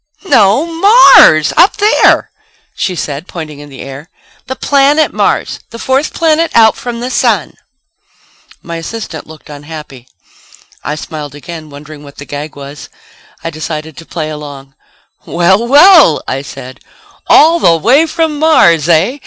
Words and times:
"No, 0.25 0.65
Mars! 0.65 1.53
Up 1.57 1.77
there," 1.77 2.31
she 2.73 2.95
said, 2.95 3.27
pointing 3.27 3.61
up 3.61 3.65
in 3.65 3.69
the 3.69 3.81
air. 3.81 4.09
"The 4.47 4.55
planet 4.55 5.13
Mars. 5.13 5.59
The 5.69 5.77
fourth 5.77 6.11
planet 6.11 6.49
out 6.55 6.75
from 6.75 6.99
the 7.01 7.11
sun." 7.11 7.53
My 8.63 8.77
assistant 8.77 9.27
looked 9.27 9.47
unhappy. 9.47 10.07
I 10.83 10.95
smiled 10.95 11.35
again, 11.35 11.69
wondering 11.69 12.01
what 12.03 12.15
the 12.17 12.25
gag 12.25 12.55
was. 12.55 12.89
I 13.43 13.51
decided 13.51 13.95
to 13.97 14.05
play 14.07 14.31
along. 14.31 14.73
"Well, 15.27 15.67
well," 15.67 16.23
I 16.27 16.41
said, 16.41 16.79
"all 17.27 17.59
the 17.59 17.77
way 17.77 18.07
from 18.07 18.39
Mars, 18.39 18.89
eh? 18.89 19.19